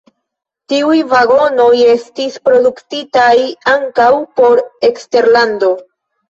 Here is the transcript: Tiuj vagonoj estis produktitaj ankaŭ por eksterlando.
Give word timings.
Tiuj 0.71 1.01
vagonoj 1.09 1.73
estis 1.95 2.37
produktitaj 2.49 3.35
ankaŭ 3.75 4.09
por 4.41 4.63
eksterlando. 4.91 5.71